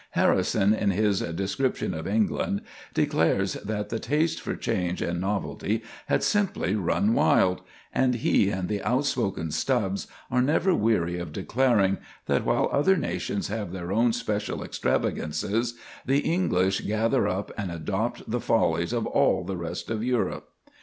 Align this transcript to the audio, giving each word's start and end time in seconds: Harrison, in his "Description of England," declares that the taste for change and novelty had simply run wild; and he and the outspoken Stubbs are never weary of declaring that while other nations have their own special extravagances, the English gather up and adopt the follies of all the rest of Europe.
Harrison, 0.17 0.73
in 0.73 0.89
his 0.89 1.19
"Description 1.19 1.93
of 1.93 2.07
England," 2.07 2.61
declares 2.95 3.53
that 3.53 3.89
the 3.89 3.99
taste 3.99 4.41
for 4.41 4.55
change 4.55 4.99
and 4.99 5.21
novelty 5.21 5.83
had 6.07 6.23
simply 6.23 6.73
run 6.75 7.13
wild; 7.13 7.61
and 7.93 8.15
he 8.15 8.49
and 8.49 8.67
the 8.67 8.81
outspoken 8.81 9.51
Stubbs 9.51 10.07
are 10.31 10.41
never 10.41 10.73
weary 10.73 11.19
of 11.19 11.31
declaring 11.31 11.99
that 12.25 12.43
while 12.43 12.67
other 12.71 12.97
nations 12.97 13.49
have 13.49 13.71
their 13.71 13.91
own 13.91 14.11
special 14.11 14.63
extravagances, 14.63 15.75
the 16.03 16.21
English 16.21 16.79
gather 16.81 17.27
up 17.27 17.51
and 17.55 17.69
adopt 17.71 18.27
the 18.27 18.41
follies 18.41 18.93
of 18.93 19.05
all 19.05 19.43
the 19.43 19.55
rest 19.55 19.91
of 19.91 20.03
Europe. 20.03 20.49